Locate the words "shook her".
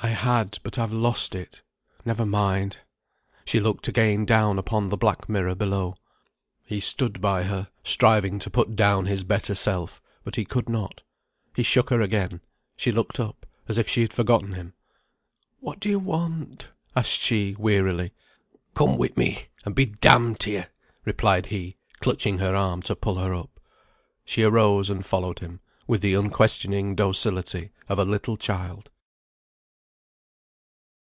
11.64-12.00